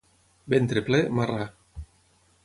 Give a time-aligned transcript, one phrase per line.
[0.53, 1.45] Ventre ple, marrà.